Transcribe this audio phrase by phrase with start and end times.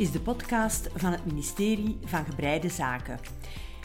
[0.00, 3.18] is de podcast van het ministerie van Gebreide Zaken.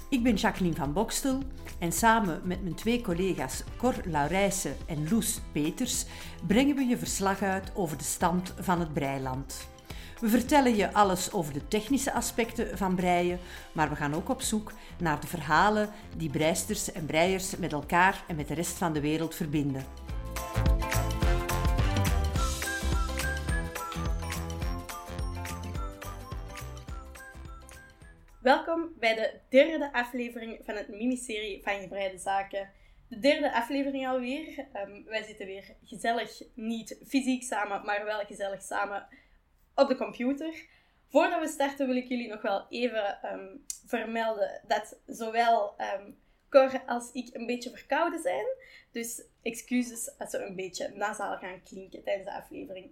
[0.09, 1.39] Ik ben Jacqueline van Bokstel
[1.79, 6.05] en samen met mijn twee collega's Cor Laurijsen en Loes Peters
[6.47, 9.67] brengen we je verslag uit over de stand van het breiland.
[10.19, 13.39] We vertellen je alles over de technische aspecten van breien,
[13.71, 18.23] maar we gaan ook op zoek naar de verhalen die breisters en breiers met elkaar
[18.27, 20.04] en met de rest van de wereld verbinden.
[28.45, 32.71] Welkom bij de derde aflevering van het ministerie van Gebreide Zaken.
[33.09, 34.67] De derde aflevering alweer.
[34.87, 39.07] Um, wij zitten weer gezellig, niet fysiek samen, maar wel gezellig samen
[39.75, 40.65] op de computer.
[41.07, 46.17] Voordat we starten wil ik jullie nog wel even ehm, vermelden dat zowel um,
[46.49, 48.45] Cor als ik een beetje verkouden zijn.
[48.91, 52.91] Dus excuses als we een beetje nasaal gaan klinken tijdens de aflevering.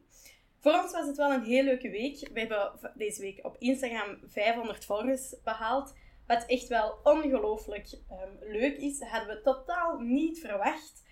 [0.63, 2.29] Voor ons was het wel een heel leuke week.
[2.33, 5.93] We hebben deze week op Instagram 500 volgers behaald.
[6.27, 8.99] Wat echt wel ongelooflijk um, leuk is.
[8.99, 11.03] Dat hadden we totaal niet verwacht.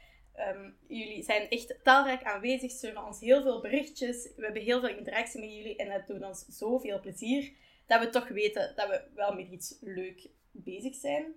[0.55, 4.31] Um, jullie zijn echt talrijk aanwezig, sturen ons heel veel berichtjes.
[4.35, 7.51] We hebben heel veel interactie met jullie en dat doet ons zoveel plezier.
[7.87, 11.33] Dat we toch weten dat we wel met iets leuk bezig zijn.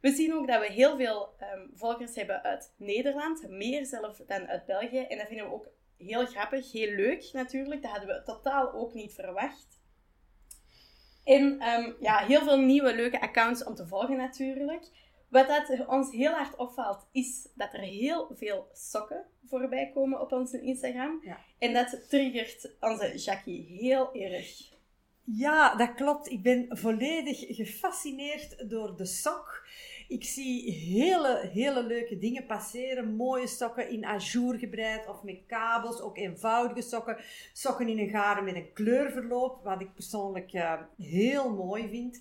[0.00, 4.46] We zien ook dat we heel veel um, volgers hebben uit Nederland, meer zelf dan
[4.46, 4.98] uit België.
[4.98, 5.68] En dat vinden we ook
[6.06, 7.82] heel grappig, heel leuk natuurlijk.
[7.82, 9.80] Dat hadden we totaal ook niet verwacht.
[11.24, 14.88] En um, ja, heel veel nieuwe leuke accounts om te volgen natuurlijk.
[15.28, 20.32] Wat dat ons heel hard opvalt, is dat er heel veel sokken voorbij komen op
[20.32, 21.20] onze Instagram.
[21.24, 21.38] Ja.
[21.58, 24.70] En dat triggert onze Jackie heel erg.
[25.24, 26.30] Ja, dat klopt.
[26.30, 29.66] Ik ben volledig gefascineerd door de sok.
[30.12, 33.16] Ik zie hele, hele leuke dingen passeren.
[33.16, 36.00] Mooie sokken in ajour gebreid of met kabels.
[36.00, 37.16] Ook eenvoudige sokken.
[37.52, 42.20] Sokken in een garen met een kleurverloop, wat ik persoonlijk uh, heel mooi vind.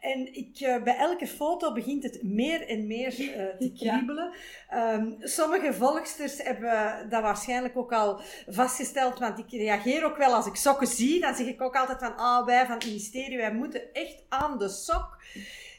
[0.00, 4.32] En ik, uh, bij elke foto begint het meer en meer uh, te kriebelen.
[4.70, 4.94] Ja.
[4.94, 10.46] Um, sommige volgsters hebben dat waarschijnlijk ook al vastgesteld, want ik reageer ook wel als
[10.46, 11.20] ik sokken zie.
[11.20, 14.58] Dan zeg ik ook altijd van, ah, wij van het ministerie, wij moeten echt aan
[14.58, 15.16] de sok.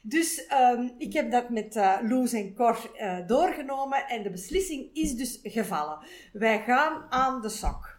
[0.10, 4.90] Dus um, ik heb dat met uh, Loes en Cor uh, doorgenomen en de beslissing
[4.94, 6.00] is dus gevallen.
[6.34, 7.98] Wij gaan aan de sok.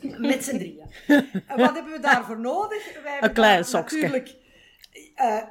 [0.00, 0.86] Met z'n drieën.
[1.56, 3.02] Wat hebben we daarvoor nodig?
[3.02, 4.00] Wij een klein sokje.
[4.00, 4.34] Natuurlijk
[5.20, 5.42] uh,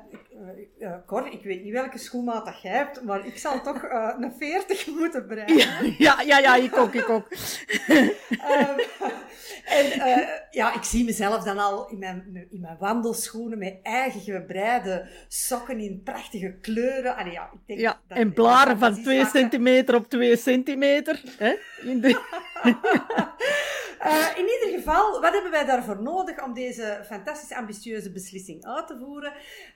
[0.80, 4.14] uh, Cor, ik weet niet welke schoenmaat dat jij hebt, maar ik zal toch uh,
[4.20, 5.96] een 40 moeten breien.
[5.98, 7.28] Ja, ja, ja, ik ook, ik ook.
[9.66, 9.86] en
[10.52, 15.80] ja, ik zie mezelf dan al in mijn, in mijn wandelschoenen met eigen gebreide sokken
[15.80, 17.16] in prachtige kleuren.
[17.16, 21.22] Allee, ja, ik denk ja, dat, en blaren van 2 centimeter op 2 centimeter.
[21.38, 21.56] Hè?
[21.82, 22.20] In de...
[24.06, 28.88] Uh, in ieder geval, wat hebben wij daarvoor nodig om deze fantastisch ambitieuze beslissing uit
[28.88, 29.34] te voeren?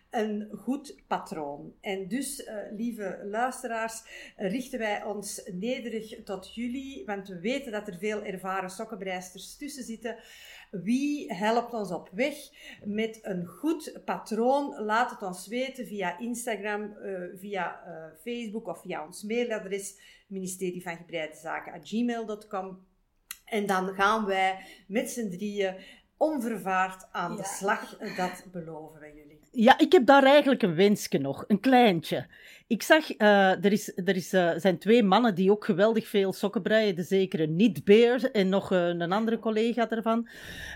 [0.09, 1.73] Een goed patroon.
[1.81, 4.03] En dus, uh, lieve luisteraars,
[4.35, 9.83] richten wij ons nederig tot jullie, want we weten dat er veel ervaren sokkenbreisters tussen
[9.83, 10.17] zitten.
[10.71, 12.35] Wie helpt ons op weg
[12.83, 14.83] met een goed patroon?
[14.83, 17.83] Laat het ons weten via Instagram, uh, via
[18.23, 19.95] Facebook of via ons mailadres
[20.27, 22.89] ministerie van Gebreide Zaken gmail.com.
[23.51, 24.57] En dan gaan wij
[24.87, 25.75] met z'n drieën
[26.17, 27.97] onvervaard aan de slag.
[27.97, 29.39] Dat beloven wij jullie.
[29.51, 32.27] Ja, ik heb daar eigenlijk een wensje nog, een kleintje.
[32.67, 36.33] Ik zag, uh, er, is, er is, uh, zijn twee mannen die ook geweldig veel
[36.33, 36.95] sokken breien.
[36.95, 40.27] De zekere Niet Bear en nog uh, een andere collega ervan.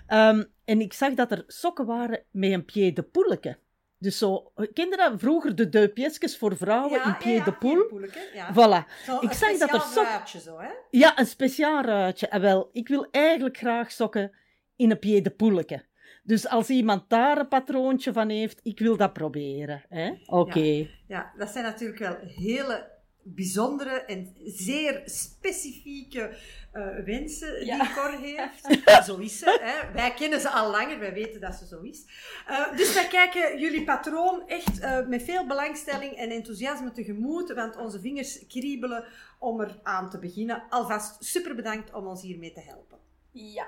[0.07, 3.57] Um, en ik zag dat er sokken waren met een pied de poeleke.
[4.05, 8.01] Dus zo, kende dat vroeger de duipjesjes voor vrouwen in pied de poel?
[8.33, 8.53] Ja.
[8.53, 9.03] Voilà.
[9.05, 10.41] Zo, ik zag dat er sokken.
[10.41, 10.69] Zo, hè?
[10.89, 12.27] Ja, een speciaal ruitje.
[12.27, 14.35] En wel, ik wil eigenlijk graag sokken
[14.75, 15.85] in een pied de poeleke.
[16.23, 19.83] Dus als iemand daar een patroontje van heeft, ik wil dat proberen.
[19.89, 20.25] Oké.
[20.25, 20.89] Okay.
[21.07, 22.91] Ja, dat zijn natuurlijk wel hele
[23.27, 26.38] bijzondere en zeer specifieke
[26.74, 27.94] uh, wensen die.
[27.94, 28.83] Cor heeft.
[29.07, 29.60] zo is ze.
[29.62, 29.94] Hè.
[29.94, 32.06] Wij kennen ze al langer, wij weten dat ze zo is.
[32.50, 37.77] Uh, dus wij kijken jullie patroon echt uh, met veel belangstelling en enthousiasme tegemoet, want
[37.77, 39.06] onze vingers kriebelen
[39.39, 40.63] om er aan te beginnen.
[40.69, 42.98] Alvast super bedankt om ons hiermee te helpen.
[43.31, 43.68] Ja.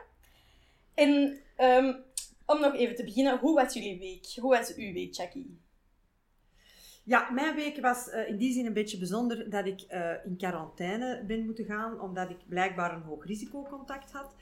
[0.94, 2.03] En um,
[2.45, 4.25] om nog even te beginnen, hoe was jullie week?
[4.42, 5.60] Hoe was uw week, Jackie?
[7.07, 10.38] Ja, mijn week was uh, in die zin een beetje bijzonder dat ik uh, in
[10.38, 14.36] quarantaine ben moeten gaan, omdat ik blijkbaar een hoog risicocontact had.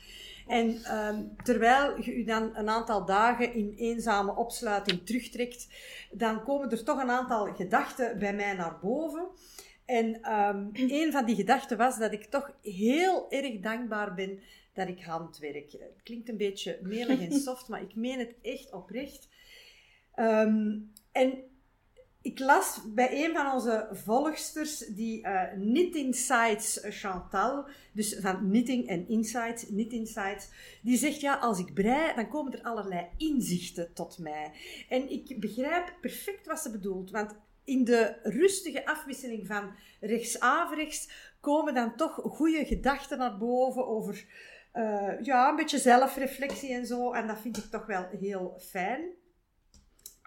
[0.48, 5.68] En um, terwijl je u dan een aantal dagen in eenzame opsluiting terugtrekt,
[6.12, 9.28] dan komen er toch een aantal gedachten bij mij naar boven.
[9.86, 14.40] En um, een van die gedachten was dat ik toch heel erg dankbaar ben
[14.74, 15.72] dat ik handwerk.
[15.72, 19.28] Het klinkt een beetje melig en soft, maar ik meen het echt oprecht.
[20.16, 20.78] Ehm,
[21.12, 21.54] en
[22.26, 28.88] ik las bij een van onze volgsters, die uh, Knit Insights Chantal, dus van Knitting
[28.88, 30.50] en Insights, Knit Insights,
[30.82, 34.52] die zegt, ja, als ik brei, dan komen er allerlei inzichten tot mij.
[34.90, 41.74] En ik begrijp perfect wat ze bedoelt, want in de rustige afwisseling van rechts-averechts komen
[41.74, 44.26] dan toch goede gedachten naar boven over
[44.74, 47.12] uh, ja, een beetje zelfreflectie en zo.
[47.12, 49.02] En dat vind ik toch wel heel fijn.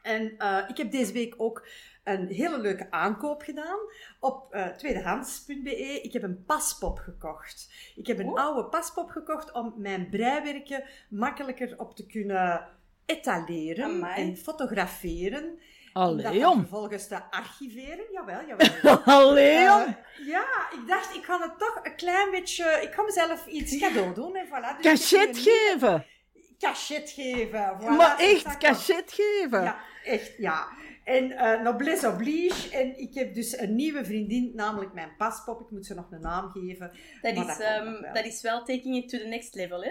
[0.03, 1.67] En uh, ik heb deze week ook
[2.05, 3.79] een hele leuke aankoop gedaan
[4.21, 6.01] op uh, tweedehands.be.
[6.03, 7.73] Ik heb een paspop gekocht.
[7.97, 12.69] Ik heb een oude paspop gekocht om mijn breiwerken makkelijker op te kunnen
[13.07, 15.59] etaleren en fotograferen.
[15.93, 16.59] Allee, om.
[16.59, 18.05] vervolgens te archiveren.
[18.13, 18.99] Jawel, jawel.
[19.19, 19.83] Allee, uh,
[20.27, 22.65] Ja, ik dacht, ik ga het toch een klein beetje...
[22.83, 24.37] Ik ga mezelf iets cadeau doen.
[24.37, 24.81] En voilà.
[24.81, 26.07] Dus cachet geven.
[26.59, 27.77] Cachet geven.
[27.81, 29.63] Voilà, maar echt, cachet geven.
[29.63, 30.69] Ja, echt, ja.
[31.05, 32.77] En uh, noblesse oblige.
[32.77, 35.61] En ik heb dus een nieuwe vriendin, namelijk mijn paspop.
[35.61, 36.91] Ik moet ze nog een naam geven.
[37.23, 38.13] Dat, is, dat, um, wel.
[38.13, 39.91] dat is wel taking it to the next level, hè?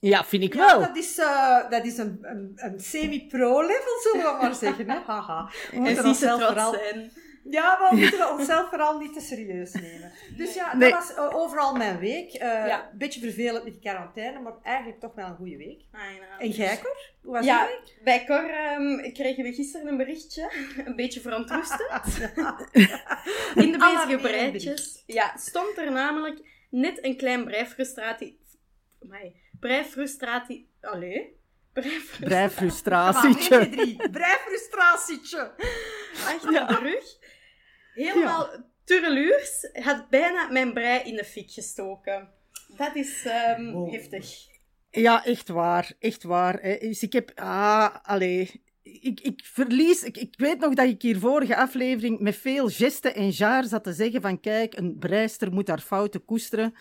[0.00, 0.80] Ja, vind ik ja, wel.
[0.80, 4.90] dat is, uh, dat is een, een, een semi-pro-level, zullen we maar zeggen.
[4.90, 4.98] Hè?
[5.06, 5.50] Haha.
[5.70, 6.72] We moeten onszelf vooral...
[6.72, 7.12] Zijn.
[7.50, 10.12] Ja, maar we moeten onszelf vooral niet te serieus nemen.
[10.36, 12.32] Dus ja, dat was uh, overal mijn week.
[12.32, 12.90] Een uh, ja.
[12.94, 15.82] beetje vervelend met die quarantaine, maar eigenlijk toch wel een goede week.
[16.38, 16.96] En jij, Cor?
[17.22, 18.04] Hoe was ja, je week?
[18.04, 18.50] Bij Cor
[18.80, 20.52] um, kregen we gisteren een berichtje.
[20.86, 21.80] een beetje verontrustend.
[23.54, 28.40] In de bezige breitjes ja, stond er namelijk net een klein breifrustratie...
[29.02, 30.70] Amai, breifrustratie...
[30.80, 31.36] Allee...
[32.20, 33.68] Breifrustratietje.
[34.10, 35.50] Breifrustratietje.
[36.26, 36.66] Achter ja.
[36.66, 37.16] de rug.
[37.98, 38.64] Helemaal ja.
[38.84, 39.68] turreluurs.
[39.72, 42.28] Had bijna mijn brei in de fik gestoken.
[42.76, 43.26] Dat is
[43.58, 43.92] um, wow.
[43.92, 44.46] heftig.
[44.90, 45.92] Ja, echt waar.
[45.98, 46.62] Echt waar.
[46.62, 47.32] Dus ik heb...
[47.34, 48.62] Ah, allee...
[48.82, 50.02] Ik, ik verlies...
[50.02, 53.84] Ik, ik weet nog dat ik hier vorige aflevering met veel gesten en jaar zat
[53.84, 56.74] te zeggen van kijk, een breister moet haar fouten koesteren.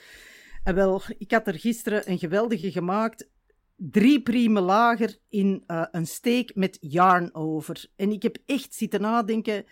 [0.63, 3.29] En wel, ik had er gisteren een geweldige gemaakt
[3.75, 7.85] drie priemen lager in uh, een steek met yarn over.
[7.95, 9.65] En ik heb echt zitten nadenken,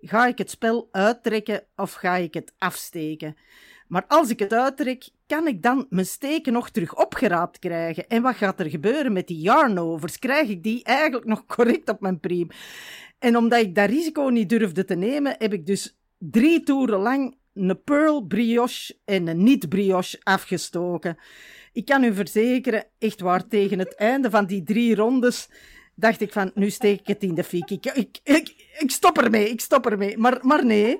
[0.00, 3.36] ga ik het spel uittrekken of ga ik het afsteken?
[3.88, 8.08] Maar als ik het uittrek, kan ik dan mijn steken nog terug opgeraapt krijgen?
[8.08, 10.18] En wat gaat er gebeuren met die yarnovers?
[10.18, 12.48] Krijg ik die eigenlijk nog correct op mijn priem?
[13.18, 17.36] En omdat ik dat risico niet durfde te nemen, heb ik dus drie toeren lang
[17.54, 21.18] een pearl brioche en een niet brioche afgestoken.
[21.72, 25.48] Ik kan u verzekeren, echt waar, tegen het einde van die drie rondes
[25.94, 27.70] dacht ik van, nu steek ik het in de fik.
[27.70, 27.86] Ik,
[28.22, 30.18] ik, ik, stop ermee, ik stop ermee.
[30.18, 30.98] Maar, maar nee,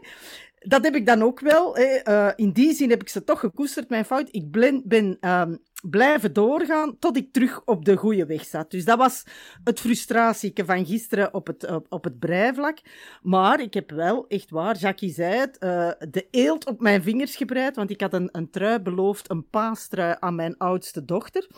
[0.58, 1.78] dat heb ik dan ook wel.
[1.78, 4.28] Uh, in die zin heb ik ze toch gekoesterd, mijn fout.
[4.30, 8.70] Ik ben, ben um, blijven doorgaan tot ik terug op de goede weg zat.
[8.70, 9.24] Dus dat was
[9.64, 12.78] het frustratieke van gisteren op het, op, het breivlak.
[13.22, 17.36] Maar ik heb wel, echt waar, Jackie zei het, uh, de eelt op mijn vingers
[17.36, 21.48] gebreid, want ik had een, een trui beloofd, een paastrui aan mijn oudste dochter.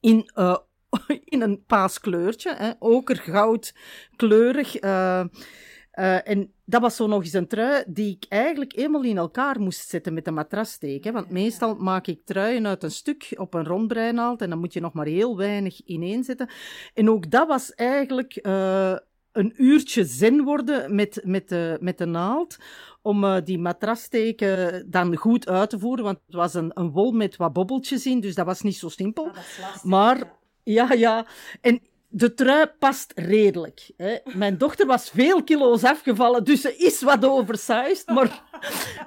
[0.00, 0.56] In uh,
[1.24, 3.74] in een paaskleurtje, hè, okergoud
[4.16, 4.82] kleurig.
[4.82, 5.24] Uh,
[5.94, 9.60] uh, en dat was zo nog eens een trui die ik eigenlijk eenmaal in elkaar
[9.60, 11.10] moest zetten met de matrassteek.
[11.10, 14.80] Want meestal maak ik truien uit een stuk op een rondbreinaald en dan moet je
[14.80, 16.48] nog maar heel weinig ineenzetten.
[16.94, 18.96] En ook dat was eigenlijk uh,
[19.32, 22.56] een uurtje zen worden met, met, de, met de naald
[23.02, 26.04] om uh, die matrassteken dan goed uit te voeren.
[26.04, 28.88] Want het was een, een wol met wat bobbeltjes in, dus dat was niet zo
[28.88, 29.26] simpel.
[29.26, 31.26] Ah, maar ja, ja.
[31.60, 31.80] En
[32.16, 33.90] de trui past redelijk.
[33.96, 34.16] Hè.
[34.24, 38.06] Mijn dochter was veel kilo's afgevallen, dus ze is wat oversized.
[38.06, 38.42] Maar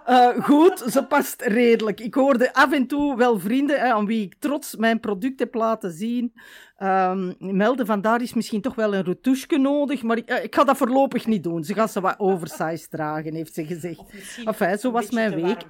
[0.09, 1.99] uh, goed, ze past redelijk.
[1.99, 5.53] Ik hoorde af en toe wel vrienden hè, aan wie ik trots mijn product heb
[5.53, 6.33] laten zien.
[6.79, 10.55] Um, melden van daar is misschien toch wel een retouche nodig, maar ik, uh, ik
[10.55, 11.63] ga dat voorlopig niet doen.
[11.63, 14.03] Ze gaat ze wat oversized dragen, heeft ze gezegd.
[14.45, 15.65] Enfin, zo was mijn week.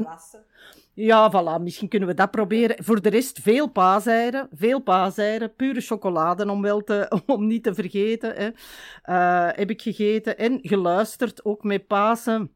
[1.00, 2.84] Ja, voilà, misschien kunnen we dat proberen.
[2.84, 7.74] Voor de rest veel paaseieren, veel paaseieren, pure chocolade om, wel te, om niet te
[7.74, 8.36] vergeten.
[8.36, 8.50] Hè.
[9.06, 12.51] Uh, heb ik gegeten en geluisterd, ook met Pasen.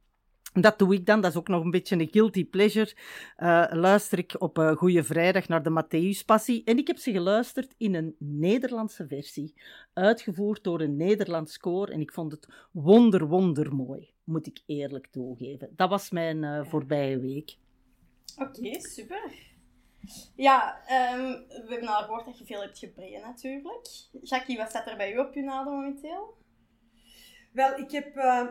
[0.54, 2.94] Dat doe ik dan, dat is ook nog een beetje een guilty pleasure.
[3.38, 6.64] Uh, luister ik op uh, Goeie Vrijdag naar de Matthäuspassie.
[6.64, 9.54] En ik heb ze geluisterd in een Nederlandse versie.
[9.94, 11.88] Uitgevoerd door een Nederlands koor.
[11.88, 15.70] En ik vond het wonder, wonder mooi, moet ik eerlijk toegeven.
[15.76, 17.60] Dat was mijn uh, voorbije week.
[18.38, 19.50] Oké, super.
[20.36, 20.82] Ja,
[21.14, 23.88] um, we hebben al gehoord dat je veel hebt gebreid natuurlijk.
[24.22, 26.38] Jackie, wat staat er bij u op je naden momenteel?
[27.52, 28.48] Wel, ik heb uh,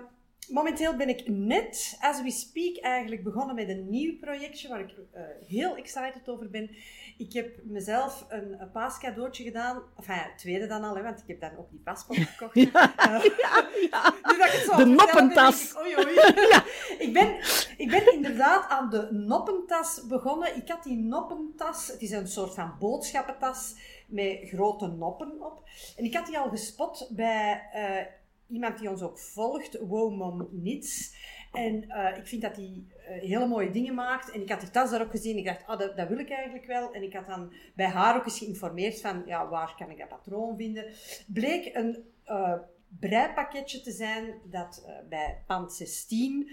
[0.50, 4.95] momenteel ben ik net, as we speak, eigenlijk begonnen met een nieuw projectje waar ik
[5.14, 6.71] uh, heel excited over ben.
[7.19, 9.83] Ik heb mezelf een, een paascadeautje gedaan.
[9.97, 12.54] Enfin, ja, tweede dan al, hè, want ik heb dan ook die paspoort gekocht.
[12.54, 14.14] ja, uh, ja, ja.
[14.23, 15.71] Nu dat ik het zo de noppentas.
[15.71, 16.14] Ik, oei, oei.
[16.54, 16.64] ja.
[16.99, 17.37] ik, ben,
[17.76, 20.57] ik ben inderdaad aan de noppentas begonnen.
[20.57, 23.75] Ik had die noppentas, het is een soort van boodschappentas
[24.07, 25.69] met grote noppen op.
[25.97, 28.19] En ik had die al gespot bij uh,
[28.50, 31.14] iemand die ons ook volgt, Womom Nits.
[31.52, 34.30] En uh, ik vind dat hij uh, hele mooie dingen maakt.
[34.30, 35.37] En ik had die tas daar ook gezien.
[35.37, 36.92] Ik dacht, oh, dat, dat, wil ik eigenlijk wel.
[36.92, 40.09] En ik had dan bij haar ook eens geïnformeerd van, ja, waar kan ik dat
[40.09, 40.85] patroon vinden?
[41.26, 42.54] Bleek een uh,
[43.00, 46.50] breipakketje te zijn dat bij Pand 16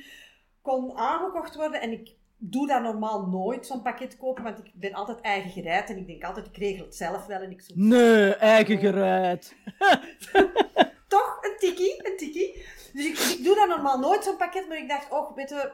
[0.62, 1.82] kon aangekocht worden.
[1.82, 5.90] En ik doe dat normaal nooit, zo'n pakket kopen, want ik ben altijd eigen gereid.
[5.90, 7.42] En ik denk altijd, ik regel het zelf wel.
[7.42, 7.74] En ik zo...
[7.76, 9.56] Nee, eigen gereid.
[11.68, 12.66] Een tikkie, een tikkie.
[12.94, 15.72] Dus ik, ik doe dat normaal nooit, zo'n pakket, maar ik dacht, oh, weet je,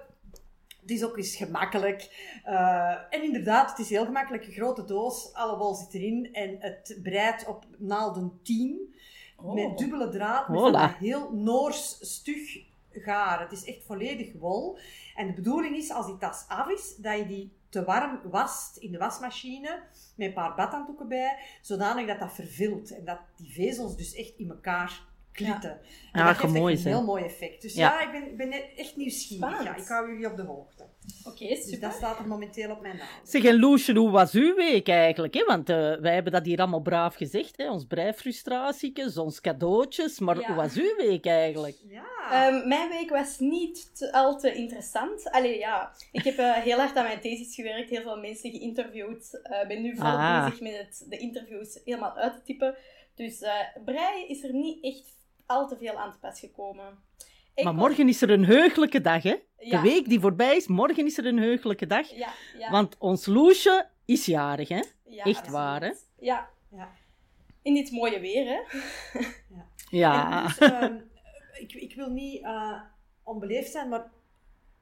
[0.81, 2.09] het is ook eens gemakkelijk.
[2.47, 4.45] Uh, en inderdaad, het is heel gemakkelijk.
[4.45, 8.95] Een grote doos, alle wol zit erin en het breidt op naalden 10.
[9.37, 9.53] Oh.
[9.53, 12.57] Met dubbele draad, met een heel Noors stug
[12.91, 13.39] gaar.
[13.39, 14.77] Het is echt volledig wol.
[15.15, 18.77] En de bedoeling is, als die tas af is, dat je die te warm wast
[18.77, 19.83] in de wasmachine,
[20.15, 22.91] met een paar badhanddoeken bij, zodanig dat dat vervilt.
[22.91, 25.01] En dat die vezels dus echt in elkaar
[25.33, 25.79] klitten.
[25.81, 25.93] Ja.
[26.11, 27.61] En dat mooi, een heel mooi effect.
[27.61, 29.63] Dus ja, ja ik, ben, ben echt nieuwsgierig.
[29.63, 30.83] Ja, ik hou jullie op de hoogte.
[31.23, 33.07] Oké, okay, Dus dat staat er momenteel op mijn naam.
[33.23, 35.33] Zeg, en Loesje, hoe was uw week eigenlijk?
[35.33, 35.43] Hè?
[35.45, 37.57] Want uh, wij hebben dat hier allemaal braaf gezegd.
[37.57, 37.71] Hè?
[37.71, 40.19] Ons breifrustratiekes, ons cadeautjes.
[40.19, 41.77] Maar hoe was uw week eigenlijk?
[41.87, 42.47] Ja.
[42.47, 45.31] Um, mijn week was niet te, al te interessant.
[45.31, 45.93] Allee, ja.
[46.11, 47.89] Ik heb uh, heel hard aan mijn thesis gewerkt.
[47.89, 49.39] Heel veel mensen geïnterviewd.
[49.43, 50.45] Ik uh, ben nu volop ah.
[50.45, 52.75] bezig met het, de interviews helemaal uit te typen.
[53.15, 53.45] Dus
[53.85, 55.13] brei is er niet echt
[55.45, 56.97] al te veel aan te pas gekomen.
[57.63, 59.35] maar morgen is er een heugelijke dag, hè?
[59.57, 62.09] De week die voorbij is, morgen is er een heugelijke dag.
[62.09, 62.71] Ja, ja.
[62.71, 64.81] Want ons Loesje is jarig, hè?
[65.17, 65.91] Echt waar, hè?
[66.19, 66.49] Ja.
[66.71, 66.91] ja.
[67.61, 68.59] In dit mooie weer, hè?
[69.55, 69.67] ja.
[69.89, 70.47] ja.
[70.47, 70.99] Dus, ehm,
[71.53, 72.81] ik, ik wil niet uh,
[73.23, 74.11] onbeleefd zijn, maar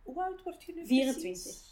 [0.03, 0.85] hoe oud word je nu?
[0.87, 1.70] 24.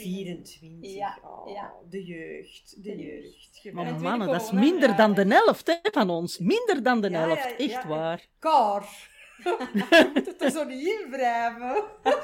[0.00, 0.60] 24.
[0.80, 1.72] Ja, oh, ja.
[1.90, 3.60] De jeugd, de, jeugd.
[3.62, 3.74] jeugd.
[3.74, 6.38] Maar mannen, dat is minder dan de helft hè, van ons.
[6.38, 8.26] Minder dan de helft, echt waar.
[8.38, 8.84] Kar.
[9.44, 11.84] je moet het er zo niet in wrijven.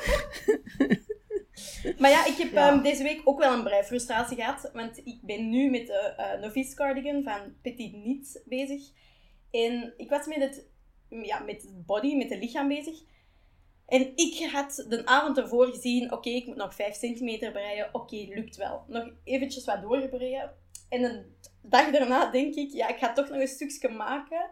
[2.01, 4.71] maar ja, ik heb um, deze week ook wel een breifrustratie gehad.
[4.73, 8.83] Want ik ben nu met de uh, novice cardigan van Petit Niet bezig.
[9.51, 10.67] En ik was met het,
[11.09, 13.03] ja, met het body, met het lichaam bezig.
[13.87, 17.89] En ik had de avond ervoor gezien, oké, ik moet nog 5 centimeter breien.
[17.93, 18.85] Oké, lukt wel.
[18.87, 20.53] Nog eventjes wat doorgebreien.
[20.89, 24.51] En een dag daarna denk ik, ja, ik ga toch nog een stukje maken.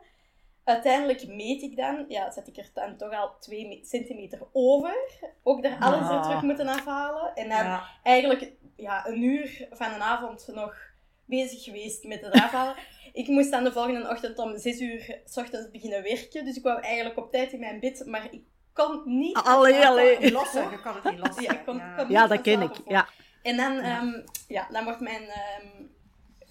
[0.64, 4.94] Uiteindelijk meet ik dan, ja, zet ik er dan toch al 2 centimeter over.
[5.42, 7.34] Ook daar alles er terug moeten afhalen.
[7.34, 10.76] En dan eigenlijk ja, een uur van een avond nog
[11.24, 12.74] bezig geweest met het afhalen.
[13.12, 16.44] ik moest dan de volgende ochtend om 6 uur s ochtends beginnen werken.
[16.44, 18.42] Dus ik kwam eigenlijk op tijd in mijn bed, maar ik
[18.74, 19.36] kon niet...
[19.36, 20.32] Allee, allee.
[20.32, 21.42] Lossen, je kan het niet lossen.
[21.42, 22.06] Ja, kon, ja.
[22.08, 23.08] ja dat ken ik, ja.
[23.42, 25.90] En dan, um, ja, dan wordt mijn um,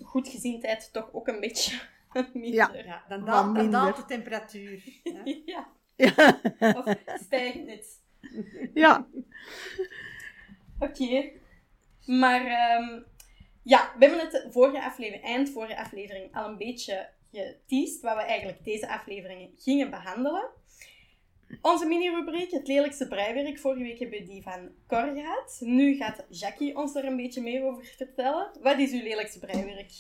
[0.06, 1.80] goedgezindheid toch ook een beetje
[2.34, 2.54] minder.
[2.54, 4.84] Ja, ja dan, daalt, dan daalt de temperatuur.
[5.46, 5.68] ja.
[5.96, 6.40] ja.
[6.60, 8.02] Of stijgt het.
[8.74, 9.08] Ja.
[10.80, 11.04] Oké.
[11.04, 11.42] Okay.
[12.06, 12.42] Maar
[12.80, 13.06] um,
[13.64, 18.22] ja, we hebben het vorige aflevering, eind vorige aflevering al een beetje geteased, waar we
[18.22, 20.50] eigenlijk deze afleveringen gingen behandelen.
[21.62, 23.60] Onze mini-rubriek, het lelijkste breiwerk.
[23.60, 25.58] Vorige week hebben we die van Cor gehad.
[25.60, 28.52] Nu gaat Jackie ons er een beetje meer over vertellen.
[28.62, 29.92] Wat is uw lelijkste breiwerk?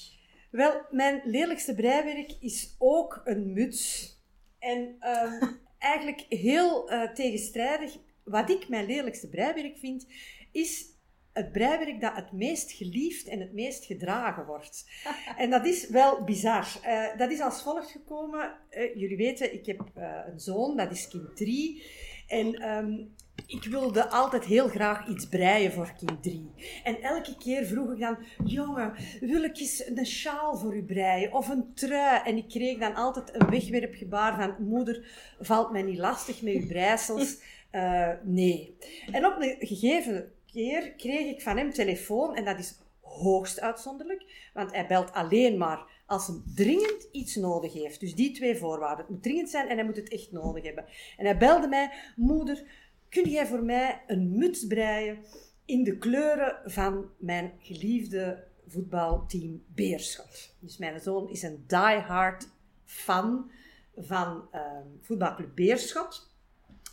[0.52, 4.12] Wel, mijn lelijkste breiwerk is ook een muts.
[4.60, 7.98] En um, eigenlijk heel uh, tegenstrijdig.
[8.24, 10.08] Wat ik mijn lelijkste breiwerk vind,
[10.52, 10.86] is
[11.34, 14.86] het breiwerk dat het meest geliefd en het meest gedragen wordt.
[15.38, 16.68] en dat is wel bizar.
[16.86, 18.54] Uh, dat is als volgt gekomen.
[18.72, 21.84] Uh, jullie weten, ik heb uh, een zoon, dat is kind 3.
[22.28, 23.16] En um,
[23.48, 26.52] ik wilde altijd heel graag iets breien voor kind 3.
[26.84, 31.34] En elke keer vroeg ik dan, jongen, wil ik eens een sjaal voor u breien?
[31.34, 32.22] Of een trui?
[32.24, 35.06] En ik kreeg dan altijd een wegwerpgebaar van, moeder,
[35.40, 37.38] valt mij niet lastig met uw breisels?
[38.24, 38.78] nee.
[39.12, 44.50] En op een gegeven keer kreeg ik van hem telefoon en dat is hoogst uitzonderlijk,
[44.54, 48.00] want hij belt alleen maar als hij dringend iets nodig heeft.
[48.00, 49.06] Dus die twee voorwaarden.
[49.06, 50.86] Het moet dringend zijn en hij moet het echt nodig hebben.
[51.18, 52.64] En hij belde mij, moeder,
[53.10, 55.18] kun jij voor mij een muts breien
[55.66, 60.56] in de kleuren van mijn geliefde voetbalteam Beerschot.
[60.60, 62.50] Dus mijn zoon is een diehard
[62.86, 63.52] fan
[63.98, 64.62] van uh,
[65.02, 66.33] voetbalclub Beerschot.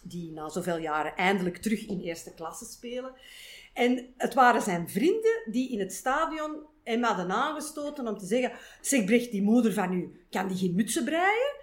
[0.03, 3.13] Die na zoveel jaren eindelijk terug in eerste klasse spelen.
[3.73, 8.53] En het waren zijn vrienden die in het stadion hem hadden aangestoten om te zeggen:
[8.81, 11.55] Zeg, Brecht, die moeder van u, kan die geen mutsen breien?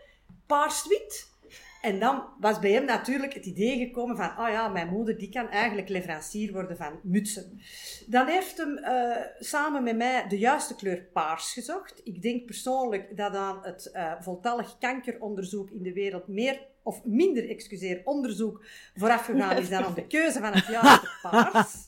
[0.46, 1.36] Paars-wit?
[1.82, 5.30] En dan was bij hem natuurlijk het idee gekomen van, oh ja, mijn moeder die
[5.30, 7.62] kan eigenlijk leverancier worden van mutsen.
[8.06, 12.02] Dan heeft hem uh, samen met mij de juiste kleur paars gezocht.
[12.04, 17.50] Ik denk persoonlijk dat aan het uh, voltallig kankeronderzoek in de wereld meer of minder,
[17.50, 18.64] excuseer, onderzoek
[18.96, 21.88] vooraf gegaan is dan om de keuze van het juiste paars.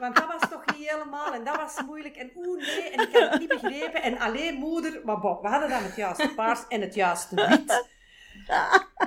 [0.00, 3.14] Want dat was toch niet helemaal en dat was moeilijk en oeh nee, en ik
[3.16, 6.80] had het niet begrepen en alleen moeder, maar we hadden dan het juiste paars en
[6.80, 7.92] het juiste wit.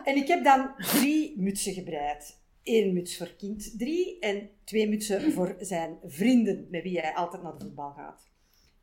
[0.03, 2.39] En ik heb dan drie mutsen gebreid.
[2.63, 7.43] Eén muts voor kind drie en twee mutsen voor zijn vrienden, met wie hij altijd
[7.43, 8.29] naar de voetbal gaat.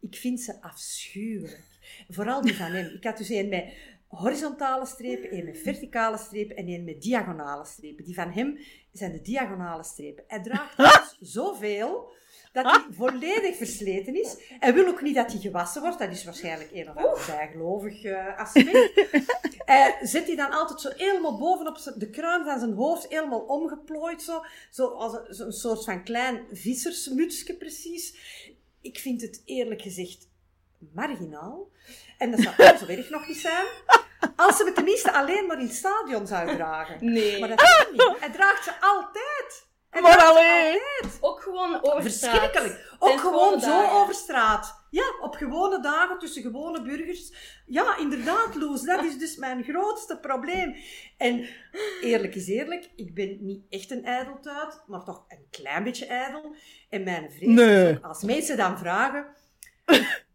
[0.01, 1.63] Ik vind ze afschuwelijk.
[2.09, 2.95] Vooral die van hem.
[2.95, 3.75] Ik had dus één met
[4.07, 8.05] horizontale strepen, één met verticale strepen en één met diagonale strepen.
[8.05, 8.59] Die van hem
[8.93, 10.25] zijn de diagonale strepen.
[10.27, 10.77] Hij draagt
[11.21, 12.13] dus zoveel
[12.55, 14.37] dat hij volledig versleten is.
[14.59, 15.99] Hij wil ook niet dat hij gewassen wordt.
[15.99, 18.91] Dat is waarschijnlijk een of ander bijgelovig uh, aspect.
[19.65, 24.23] Hij zet hij dan altijd zo helemaal bovenop de kruin van zijn hoofd, helemaal omgeplooid.
[24.23, 28.17] Zo, zo als een, een soort van klein vissersmutsje precies.
[28.81, 30.29] Ik vind het eerlijk gezegd
[30.93, 31.69] marginaal.
[32.19, 33.67] En dat zou ook zo erg nog niet zijn.
[34.37, 37.13] Als ze het tenminste alleen maar in het stadion zou dragen.
[37.13, 37.41] Nee.
[37.41, 38.21] Maar dat kan niet.
[38.21, 39.34] Hij draagt ze altijd.
[39.95, 40.81] Hij Maar alleen.
[41.01, 41.19] altijd.
[41.21, 42.33] Ook gewoon over straat.
[42.33, 42.95] Verschrikkelijk.
[42.99, 43.91] Ook En gewoon zo dagen.
[43.97, 44.83] over straat.
[44.91, 47.33] Ja, op gewone dagen tussen gewone burgers.
[47.67, 48.83] Ja, inderdaad, Loes.
[48.83, 50.77] Dat is dus mijn grootste probleem.
[51.17, 51.47] En
[52.01, 56.55] eerlijk is eerlijk, ik ben niet echt een ijdeltuit, maar toch een klein beetje ijdel.
[56.89, 57.97] En mijn Nee.
[57.97, 59.27] ook, als mensen dan vragen...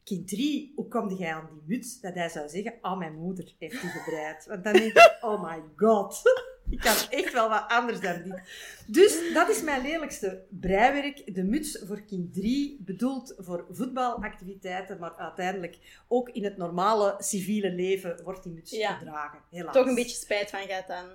[0.04, 2.00] Kind 3, hoe kom jij aan die muts?
[2.02, 4.46] Dat hij zou zeggen, oh, mijn moeder heeft die gebreid.
[4.46, 6.22] Want dan denk ik, oh my god.
[6.76, 8.42] Ik kan echt wel wat anders dan dit.
[8.88, 11.36] Dus dat is mijn lelijkste breiwerk.
[11.36, 15.78] De muts voor kind 3, bedoeld voor voetbalactiviteiten, maar uiteindelijk
[16.08, 18.94] ook in het normale civiele leven wordt die muts Ja.
[18.94, 19.40] gedragen.
[19.52, 19.74] Helaas.
[19.74, 21.06] Toch een beetje spijt van gaat dan.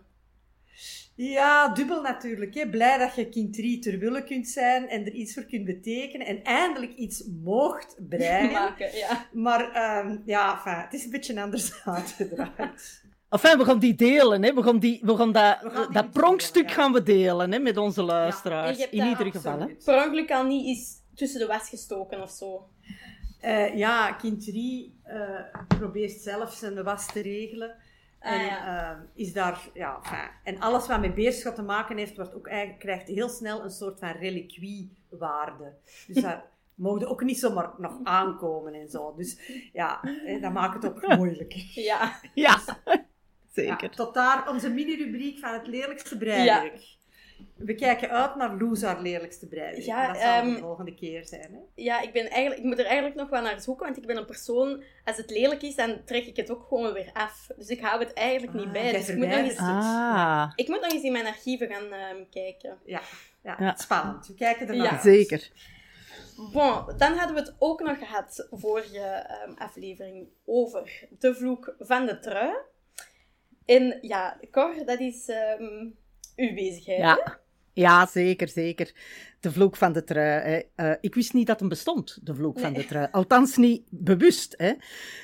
[1.17, 2.55] Ja, dubbel natuurlijk.
[2.55, 2.69] Hè.
[2.69, 6.27] Blij dat je kind 3 ter wille kunt zijn en er iets voor kunt betekenen
[6.27, 8.53] en eindelijk iets moogt breien.
[8.63, 8.97] maken.
[8.97, 9.27] Ja.
[9.33, 13.03] Maar ehm, ja, enfin, het is een beetje anders uitgedraaid.
[13.35, 14.55] Enfin, we gaan die delen, hè.
[14.55, 16.75] We gaan, die, we gaan dat, We gaan dat pronkstuk delen, ja.
[16.75, 18.79] gaan we delen hè, met onze luisteraars.
[18.79, 19.67] hebt In ieder geval, hè.
[19.85, 22.69] Per ongeluk al niet eens tussen de was gestoken of zo.
[23.41, 25.19] Eh, ja, kind 3 eh,
[25.69, 27.77] probeert zelf zijn was te regelen.
[28.21, 28.93] Ah, en ja.
[28.93, 32.47] eh, is daar, ja, enfin, en alles wat met beerschot te maken heeft, wordt ook
[32.47, 35.73] eigenlijk, krijgt heel snel een soort van reliquiewaarde.
[36.07, 36.45] Dus daar
[36.75, 39.15] mogen ook niet zomaar nog aankomen en zo.
[39.17, 39.39] Dus
[39.73, 40.01] ja,
[40.41, 41.53] dat maakt het ook moeilijk.
[41.75, 42.21] Ja.
[42.35, 42.59] Ja,
[43.55, 43.91] Ja, zeker.
[43.91, 46.97] tot daar onze mini-rubriek van het lelijkste breiwerk.
[47.57, 49.85] We kijken uit naar Loes haar lelijkste breiwerk.
[49.85, 51.53] Ja, dat zal ehm, de volgende keer zijn.
[51.53, 51.59] Hè?
[51.75, 54.17] Ja, ik, ben eigenlijk, ik moet er eigenlijk nog wel naar zoeken, want ik ben
[54.17, 57.47] een persoon, als het lelijk is, dan trek ik het ook gewoon weer af.
[57.57, 58.93] Dus ik hou het eigenlijk niet Ah, bij.
[58.93, 62.25] Dus ik moet, nog eens, Ah, ik moet nog eens in mijn archieven gaan ehm,
[62.31, 62.79] kijken.
[62.85, 63.01] Ja,
[63.43, 63.75] ja, Ja.
[63.77, 64.27] spannend.
[64.27, 64.83] We kijken er Ja.
[64.83, 65.03] naar uit.
[65.03, 65.51] zeker.
[66.53, 72.07] Bon, dan hadden we het ook nog gehad, vorige ehm, aflevering, over de vloek van
[72.07, 72.55] de trui.
[73.65, 75.87] En ja, Cor, dat is ehm,
[76.37, 76.99] uw bezigheid.
[76.99, 77.05] hè?
[77.05, 77.39] Ja.
[77.73, 78.93] ja, zeker, zeker.
[79.41, 80.41] De vloek van de trui.
[80.43, 80.61] Hè.
[80.75, 83.09] Eh, ik wist niet dat hem bestond, de vloek van de trui.
[83.11, 84.55] Althans niet bewust.
[84.57, 84.73] Hè.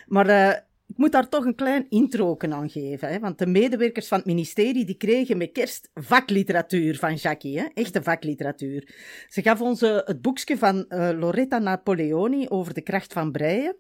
[0.07, 3.09] Maar eh, ik moet daar toch een klein intro aan geven.
[3.09, 3.19] Hè.
[3.19, 7.59] Want de medewerkers van het ministerie die kregen met kerst vakliteratuur van Jackie.
[7.59, 7.67] Hè.
[7.75, 8.95] Echte vakliteratuur.
[9.29, 10.85] Ze gaf ons eh, het boekje van
[11.19, 13.77] Loretta Napoleoni over de kracht van breien.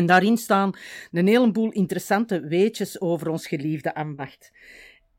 [0.00, 0.72] En daarin staan
[1.12, 4.52] een heleboel interessante weetjes over ons geliefde ambacht.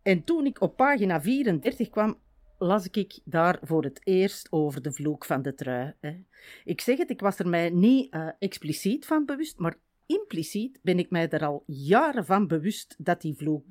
[0.02, 2.17] En toen ik op pagina 34 kwam,
[2.58, 5.94] las ik daar voor het eerst over de vloek van de trui.
[6.00, 6.15] Hè.
[6.63, 11.00] Ik zeg het, ik was er mij niet eh, expliciet van bewust, maar impliciet ben
[11.00, 13.65] ik mij er al jaren van bewust dat die vloek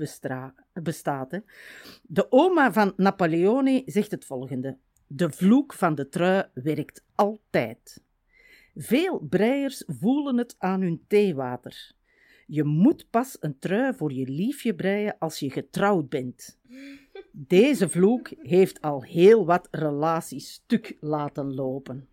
[0.72, 1.30] bestaat.
[1.30, 1.38] Hè.
[2.02, 4.76] De oma van Napoleone zegt het volgende.
[5.06, 8.02] De vloek van de trui werkt altijd.
[8.74, 11.92] Veel breiers voelen het aan hun theewater.
[12.46, 16.58] Je moet pas een trui voor je liefje breien als je getrouwd bent.
[17.32, 22.08] Deze vloek heeft al heel wat relaties stuk laten lopen.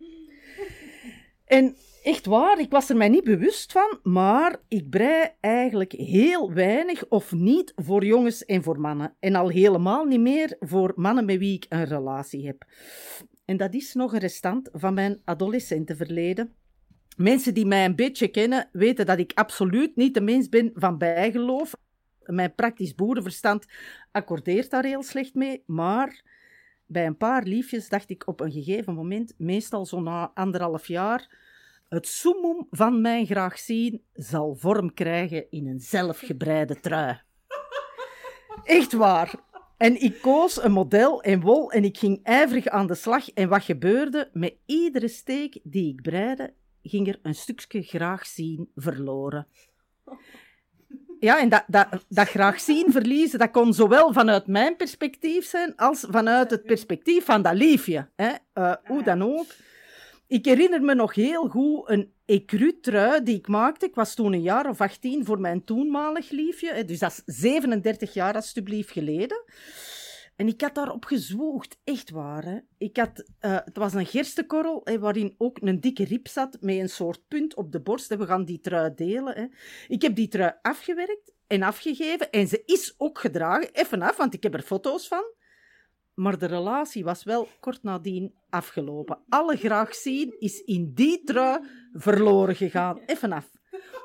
[1.44, 6.52] En echt waar, ik was er mij niet bewust van, maar ik brei eigenlijk heel
[6.52, 9.14] weinig of niet voor jongens en voor mannen.
[9.18, 12.64] En al helemaal niet meer voor mannen met wie ik een relatie heb.
[13.48, 16.54] En dat is nog een restant van mijn adolescentenverleden.
[17.16, 20.98] Mensen die mij een beetje kennen, weten dat ik absoluut niet de mens ben van
[20.98, 21.74] bijgeloof.
[22.22, 23.66] Mijn praktisch boerenverstand
[24.12, 25.62] accordeert daar heel slecht mee.
[25.66, 26.22] Maar
[26.86, 31.36] bij een paar liefjes dacht ik op een gegeven moment, meestal zo na anderhalf jaar,
[31.88, 37.20] het summum van mijn graag zien zal vorm krijgen in een zelfgebreide trui.
[38.64, 39.34] Echt waar.
[39.78, 43.30] En ik koos een model in wol en ik ging ijverig aan de slag.
[43.30, 44.30] En wat gebeurde?
[44.32, 49.46] Met iedere steek die ik breide, ging er een stukje graag zien verloren.
[51.20, 55.76] Ja, en dat, dat, dat graag zien verliezen, dat kon zowel vanuit mijn perspectief zijn
[55.76, 58.08] als vanuit het perspectief van dat liefje.
[58.16, 58.32] Hè?
[58.54, 59.46] Uh, hoe dan ook.
[60.28, 63.86] Ik herinner me nog heel goed een ecru-trui die ik maakte.
[63.86, 66.84] Ik was toen een jaar of 18 voor mijn toenmalig liefje.
[66.84, 69.44] Dus dat is 37 jaar alsjeblieft geleden.
[70.36, 72.44] En ik had daarop gezwoegd, echt waar.
[72.44, 72.58] Hè.
[72.78, 76.76] Ik had, uh, het was een gerstekorrel hè, waarin ook een dikke rib zat met
[76.76, 78.16] een soort punt op de borst.
[78.16, 79.34] We gaan die trui delen.
[79.34, 79.46] Hè.
[79.88, 82.30] Ik heb die trui afgewerkt en afgegeven.
[82.30, 85.32] En ze is ook gedragen, even af, want ik heb er foto's van.
[86.18, 89.18] Maar de relatie was wel kort nadien afgelopen.
[89.28, 91.60] Alle graag zien is in die trui
[91.92, 92.98] verloren gegaan.
[93.06, 93.50] Even af.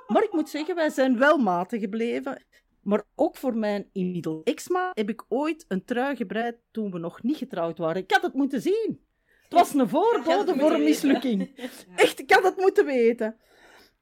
[0.07, 2.45] Maar ik moet zeggen, wij zijn wel maten gebleven.
[2.81, 7.23] Maar ook voor mijn inmiddels ex-ma heb ik ooit een trui gebreid toen we nog
[7.23, 8.01] niet getrouwd waren.
[8.01, 8.99] Ik had het moeten zien.
[9.43, 11.55] Het was een voorbode voor een mislukking.
[11.95, 13.37] Echt, ik had het moeten weten.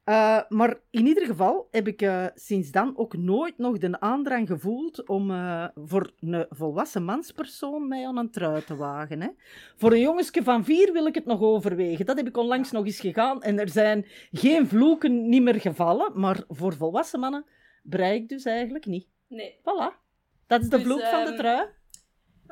[0.04, 4.48] Uh, maar in ieder geval heb ik uh, sinds dan ook nooit nog de aandrang
[4.48, 9.20] gevoeld om uh, voor een volwassen manspersoon mij aan een trui te wagen.
[9.20, 9.28] Hè.
[9.76, 12.06] Voor een jongensje van vier wil ik het nog overwegen.
[12.06, 16.12] Dat heb ik onlangs nog eens gegaan en er zijn geen vloeken niet meer gevallen.
[16.14, 17.44] Maar voor volwassen mannen
[17.82, 19.08] brei ik dus eigenlijk niet.
[19.28, 19.58] Nee.
[19.60, 20.00] Voilà.
[20.46, 21.66] Dat is de Dus, vloek van de ehm, trui.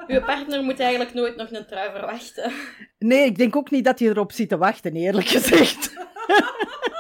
[0.07, 2.53] Uw partner moet eigenlijk nooit nog een trui verwachten.
[2.99, 5.93] Nee, ik denk ook niet dat hij erop zit te wachten, eerlijk gezegd.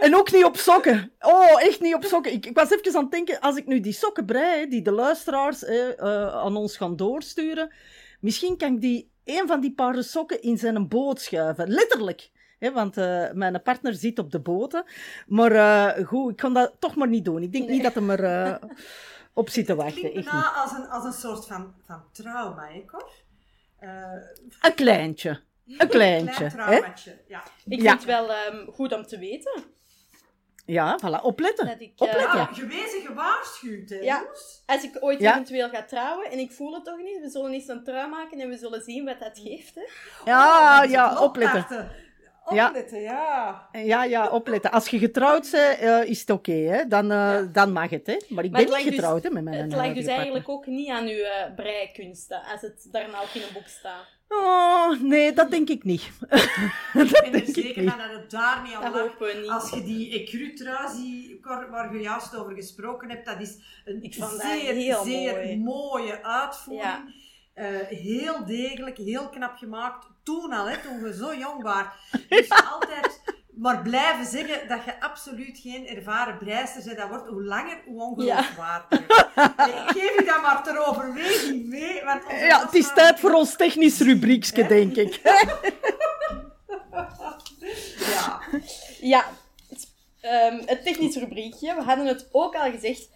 [0.00, 1.12] En ook niet op sokken.
[1.20, 2.32] Oh, echt niet op sokken.
[2.32, 4.90] Ik, ik was even aan het denken, als ik nu die sokken brei, die de
[4.92, 7.72] luisteraars eh, eh, aan ons gaan doorsturen,
[8.20, 11.68] misschien kan ik die, een van die paar sokken in zijn boot schuiven.
[11.68, 12.30] Letterlijk.
[12.58, 14.84] Hè, want eh, mijn partner zit op de boten.
[15.26, 17.42] Maar eh, goed, ik kan dat toch maar niet doen.
[17.42, 18.68] Ik denk niet dat hij er eh,
[19.32, 19.94] op zit te wachten.
[20.00, 20.52] Klinkt niet.
[20.54, 23.10] als een, als een soort van, van trauma, hè, Cor?
[23.78, 24.12] Eh,
[24.60, 25.40] Een kleintje.
[25.78, 26.34] Een kleintje.
[26.34, 26.50] Klein hè?
[26.50, 27.42] traumaatje, ja.
[27.66, 27.88] Ik Ja.
[27.88, 29.62] vind het wel ehm, goed om te weten.
[30.70, 31.22] Ja, voilà.
[31.22, 31.66] Opletten.
[31.66, 32.38] Dat ik, eh, Opletten.
[32.38, 34.24] Ja, gewezen gewaarschuwd, hè, Ja.
[34.66, 35.30] Als ik ooit Ja.
[35.32, 38.40] eventueel ga trouwen en ik voel het toch niet, we zullen eens een trui maken
[38.40, 39.74] en we zullen zien wat dat geeft.
[39.74, 39.82] Hè.
[40.24, 41.62] Ja, Oh, ja, opletten.
[41.62, 42.08] opletten.
[42.50, 42.66] Ja.
[42.68, 43.68] Opletten, ja.
[43.72, 44.70] Ja, ja, opletten.
[44.70, 46.86] Als je getrouwd bent, eh, is het oké, hè?
[46.88, 48.16] Dan, eh, dan mag het, hè?
[48.28, 50.14] Maar ik Maar ben niet dus- getrouwd, hè, met mijn Het lag dus partner.
[50.14, 54.06] eigenlijk ook niet aan uw eh, breikunsten, als het daarna ook in een boek staat.
[54.32, 56.02] Oh, nee, dat denk ik niet.
[56.10, 56.10] Ik
[56.92, 57.90] dat ben er denk ik zeker niet.
[57.90, 59.18] van dat het daar niet aan lag.
[59.18, 59.44] we.
[59.48, 64.14] Als je die ecru-trui ziet, waar je juist over gesproken hebt, dat is een Ik
[64.14, 65.58] zeer, heel zeer mooi.
[65.58, 66.84] mooie uitvoering.
[66.84, 67.04] Ja.
[67.54, 70.06] Eh, heel degelijk, heel knap gemaakt.
[70.22, 71.92] Toen al, hè, toen we zo jong waren.
[72.28, 73.22] Dus altijd
[73.60, 76.96] maar blijven zeggen dat je absoluut geen ervaren breister bent.
[76.96, 79.06] Dat wordt hoe langer, hoe ongeloofwaardiger.
[79.56, 82.04] Nee, ik geef je dat maar ter overweging mee.
[82.04, 85.20] Want Ja, het is tijd voor ons technisch rubriekje, denk ik.
[87.98, 88.40] Ja.
[89.00, 89.24] Ja,
[89.68, 89.88] het,
[90.20, 91.74] ehm, het technisch rubriekje.
[91.74, 93.08] We hadden het ook al gezegd.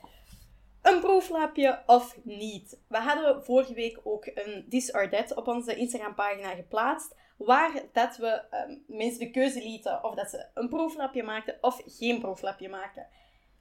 [0.82, 2.78] Een proeflapje of niet.
[2.88, 7.14] We hadden vorige week ook een This or That op onze Instagram-pagina geplaatst.
[7.44, 11.82] Waar dat we ehm, mensen de keuze lieten of dat ze een proeflapje maakten of
[11.86, 13.06] geen proeflapje maakten.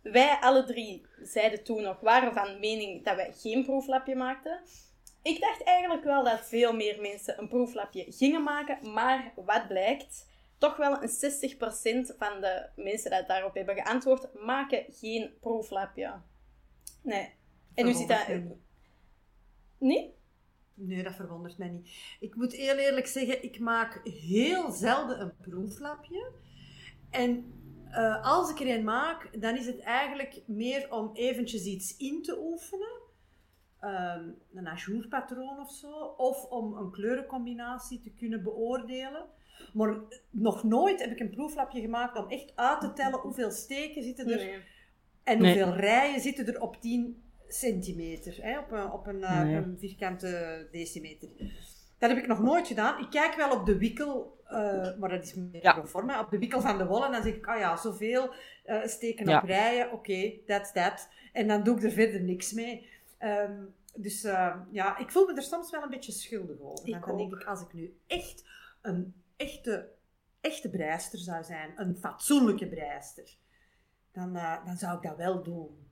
[0.01, 4.61] Wij alle drie zeiden toen nog, waren van mening dat wij geen proeflapje maakten.
[5.21, 10.31] Ik dacht eigenlijk wel dat veel meer mensen een proeflapje gingen maken, maar wat blijkt?
[10.57, 11.09] Toch wel een
[12.13, 16.21] 60% van de mensen die daarop hebben geantwoord, maken geen proeflapje.
[17.01, 17.33] Nee.
[17.75, 18.27] En hoe zit dat?
[19.77, 20.15] Nee?
[20.73, 21.89] Nee, dat verwondert mij niet.
[22.19, 26.31] Ik moet heel eerlijk zeggen, ik maak heel zelden een proeflapje.
[27.09, 27.53] En
[27.91, 32.21] eh, als ik er een maak, dan is het eigenlijk meer om eventjes iets in
[32.21, 33.01] te oefenen.
[33.79, 35.91] Ehm, een ajourpatroon of zo.
[36.17, 39.25] Of om een kleurencombinatie te kunnen beoordelen.
[39.73, 39.97] Maar
[40.29, 44.29] nog nooit heb ik een proeflapje gemaakt om echt uit te tellen hoeveel steken zitten
[44.29, 44.61] er Nee.
[45.23, 45.53] en Nee.
[45.63, 49.55] hoeveel rijen zitten er op 10 centimeter, hè, op, een, op een, eh, Nee.
[49.55, 51.29] een vierkante decimeter.
[51.97, 53.01] Dat heb ik nog nooit gedaan.
[53.03, 56.19] Ik kijk wel op de wikkel, eh, maar dat is meer Ja.
[56.21, 59.27] op de wikkel van de wol en dan zeg ik, ah ja, zoveel eh, steken
[59.27, 59.37] Ja.
[59.37, 61.09] op rijen, oké, that's that.
[61.33, 62.89] En dan doe ik er verder niks mee.
[63.17, 63.61] Ehm,
[63.95, 66.87] dus eh, ja, ik voel me er soms wel een beetje schuldig over.
[66.87, 68.45] Ik dan denk ik, als ik nu echt
[68.81, 69.89] een echte,
[70.41, 73.35] echte breister zou zijn, een fatsoenlijke breister,
[74.11, 74.33] dan,
[74.65, 75.87] dan zou ik dat wel doen.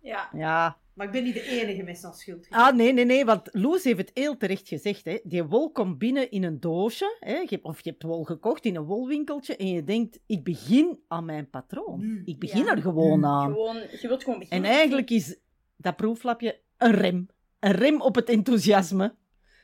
[0.00, 0.28] Ja.
[0.32, 0.76] Ja.
[0.94, 2.46] Maar ik ben niet de enige met zo'n schuld.
[2.50, 5.04] Ah, nee, nee, nee, want Loes heeft het heel terecht gezegd.
[5.04, 5.18] Hè.
[5.22, 7.34] Die wol komt binnen in een doosje, hè.
[7.36, 10.98] Je hebt- of je hebt wol gekocht in een wolwinkeltje en je denkt, ik begin
[11.08, 12.22] aan mijn patroon.
[12.24, 12.70] Ik begin Ja.
[12.70, 13.52] er gewoon aan.
[13.52, 14.70] Gewoon, je wilt gewoon En beginnen.
[14.70, 15.36] eigenlijk is
[15.76, 17.28] dat proeflapje een rem.
[17.60, 19.14] Een rem op het enthousiasme.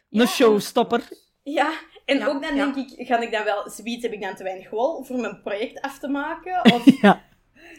[0.08, 1.08] Ja, Een showstopper.
[1.42, 1.72] Ja,
[2.04, 2.72] en Ja, ook dan ja.
[2.72, 5.40] denk ik, ga ik dan wel, zoiets heb ik dan te weinig wol voor mijn
[5.42, 6.60] project af te maken?
[6.74, 7.24] Of, Ja.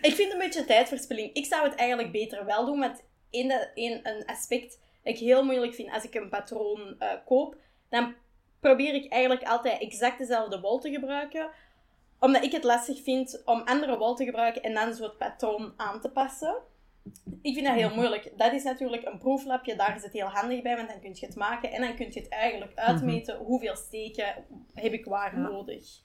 [0.02, 1.34] ik vind het een beetje tijdverspilling.
[1.34, 5.44] Ik zou het eigenlijk beter wel doen, want één, één, een aspect dat ik heel
[5.46, 7.56] moeilijk vind als ik een patroon eh, koop,
[7.90, 8.16] dan
[8.60, 11.50] probeer ik eigenlijk altijd exact dezelfde wol te gebruiken,
[12.20, 15.74] omdat ik het lastig vind om andere wol te gebruiken en dan zo het patroon
[15.78, 16.56] aan te passen.
[17.42, 18.32] Ik vind dat heel moeilijk.
[18.38, 21.26] Dat is natuurlijk een proeflapje, daar is het heel handig bij, want dan kun je
[21.26, 25.42] het maken en dan kun je het eigenlijk uitmeten hoeveel steken heb ik waar Ja.
[25.42, 26.00] nodig.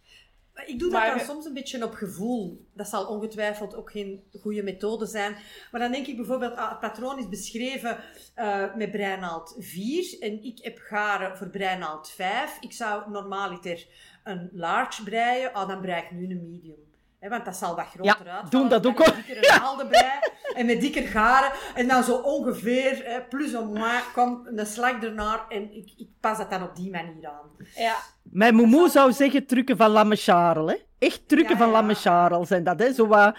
[0.54, 2.66] Ik doe dat dan soms een beetje op gevoel.
[2.72, 5.36] Dat zal ongetwijfeld ook geen goede methode zijn.
[5.70, 7.98] Maar dan denk ik bijvoorbeeld, ah, het patroon is beschreven
[8.34, 12.56] eh, met breinaald 4 en ik heb garen voor breinaald 5.
[12.60, 13.86] Ik zou normaaliter
[14.24, 16.93] een large breien, ah, dan brei ik nu een medium.
[17.24, 18.50] Hè, want dat zal wat groter uitvallen.
[18.50, 20.12] doen dat ook dikker een haalde brei
[20.54, 21.52] en met dikker garen.
[21.74, 26.08] En dan zo ongeveer, hè, plus of moins, komt een slag ernaar en ik, ik
[26.20, 27.66] pas dat dan op die manier aan.
[27.74, 30.78] Ja, Mijn moemoe zou zeggen trucken van Lamme Charles, hè.
[30.98, 31.70] Echt trucken Ja, van.
[31.70, 32.92] Lamme Charles zijn dat, hè.
[32.92, 33.36] Zo wat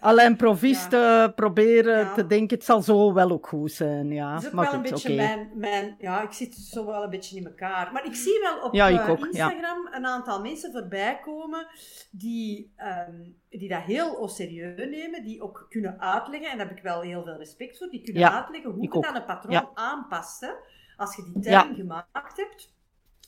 [0.00, 4.32] Alain Provist eh, proberen te denken, het zal zo wel ook goed zijn, ja.
[4.32, 5.96] Dat is ook maar wel een goed, beetje mijn, mijn...
[5.98, 7.92] Ja, ik zit zo wel een beetje in elkaar.
[7.92, 9.26] Maar ik zie wel op eh, ook.
[9.26, 11.66] Instagram een aantal mensen voorbij komen
[12.10, 16.82] die, ehm, die dat heel serieus nemen, die ook kunnen uitleggen, en daar heb ik
[16.82, 20.40] wel heel veel respect voor, die kunnen uitleggen hoe je dan een patroon aanpast.
[20.40, 20.50] Hè,
[20.96, 22.76] als je die telling gemaakt hebt.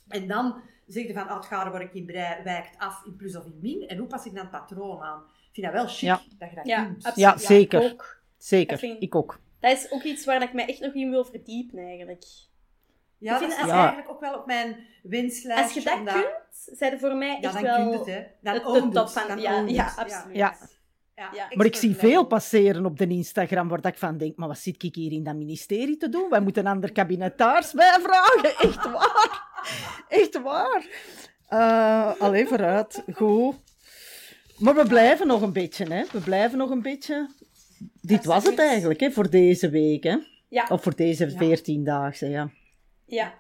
[0.09, 3.17] En dan zeg je van, ah, het garen waar ik in brei wijkt af in
[3.17, 3.89] plus of in min.
[3.89, 5.23] En hoe pas ik dan het patroon aan?
[5.23, 6.21] Ik vind dat wel chic Ja.
[6.39, 7.13] dat je dat ja, kunt.
[7.15, 7.83] Ja, zeker.
[7.85, 8.19] ik ook.
[8.37, 9.41] Zeker, Ik vind- ik ook.
[9.61, 12.25] Dat is ook iets waar ik mij echt nog in wil verdiepen, eigenlijk.
[13.19, 15.65] Ja, Ik dat vind is als- eigenlijk ook wel op mijn wenslijstje.
[15.65, 17.93] Als je dat omdat- kunt, zijn er voor mij Ja, echt dan wel...
[17.93, 18.23] het, hè.
[18.41, 20.80] Dan de top van- Dan ja, ja, absoluut.
[21.21, 21.31] Ja.
[21.35, 24.49] Ja, Maar ik zie veel passeren op de Instagram waar dat ik van denk, maar
[24.49, 26.29] wat zit ik hier in dat ministerie te doen?
[26.31, 28.57] Wij moeten een ander kabinetaars bijvragen.
[28.69, 29.43] Echt waar.
[30.09, 30.87] Echt waar.
[31.49, 33.05] Eh allee, vooruit.
[33.15, 33.55] Goed.
[34.59, 36.05] Maar we blijven nog een beetje, hè.
[36.13, 37.31] We blijven nog een beetje.
[38.01, 40.17] Dit was het eigenlijk, hè, voor deze week, hè.
[40.49, 41.57] Ja, Of voor deze Ja.
[41.57, 42.51] 14-daagse, ja.
[43.05, 43.35] ja.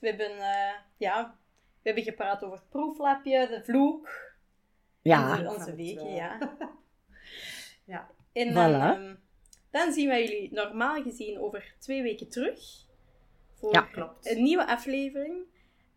[0.00, 1.34] We hebben, eh, ja.
[1.54, 4.08] we hebben gepraat over het proeflapje, de vloek.
[5.02, 6.38] Ja, Onze, onze weken, ja.
[7.84, 8.10] Ja.
[8.32, 9.14] En dan, ehm,
[9.70, 12.60] dan zien wij jullie normaal gezien over twee weken terug.
[13.54, 14.30] Voor Ja, klopt.
[14.30, 15.44] een nieuwe aflevering.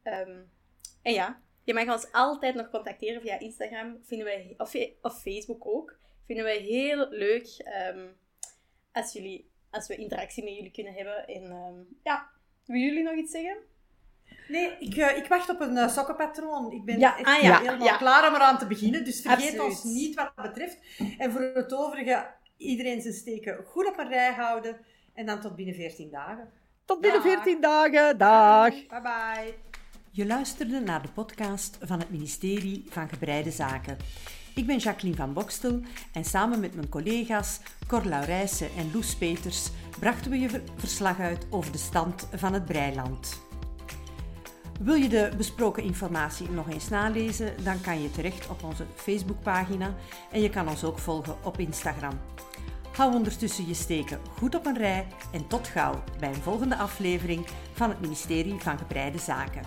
[0.03, 0.39] Ehm,
[1.01, 5.67] en ja, je mag ons altijd nog contacteren via Instagram vinden wij, of, of Facebook
[5.67, 5.97] ook.
[6.25, 8.07] Vinden wij heel leuk ehm,
[8.91, 11.27] als, jullie, als we interactie met jullie kunnen hebben.
[11.27, 12.29] En ja,
[12.65, 13.57] willen jullie nog iets zeggen?
[14.47, 16.71] Nee, ik, eh, ik wacht op een eh, sokkenpatroon.
[16.71, 17.97] Ik ben Ja, echt ah ja, helemaal ja.
[17.97, 19.03] klaar om eraan te beginnen.
[19.05, 19.61] Dus vergeet Absoluut.
[19.71, 20.77] ons niet wat dat betreft.
[21.17, 22.25] En voor het overige,
[22.57, 24.77] iedereen zijn steken goed op een rij houden.
[25.13, 26.49] En dan tot binnen 14 dagen.
[26.85, 27.31] tot binnen Dag.
[27.33, 28.17] 14 dagen.
[28.17, 28.69] Dag.
[28.69, 29.53] Bye bye.
[30.11, 33.97] Je luisterde naar de podcast van het ministerie van Gebreide Zaken.
[34.55, 35.79] Ik ben Jacqueline van Bokstel
[36.13, 41.19] en samen met mijn collega's Cor Laurijsen en Loes Peters brachten we je ver- verslag
[41.19, 43.44] uit over de stand van het breiland.
[44.79, 49.93] Wil je de besproken informatie nog eens nalezen, dan kan je terecht op onze Facebookpagina
[50.31, 52.19] en je kan ons ook volgen op Instagram.
[52.95, 57.45] Hou ondertussen je steken goed op een rij en tot gauw bij een volgende aflevering
[57.73, 59.63] van het ministerie van Gebreide Zaken.